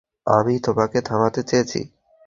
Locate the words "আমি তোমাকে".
0.27-0.97